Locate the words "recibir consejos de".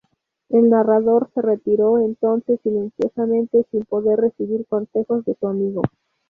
4.19-5.35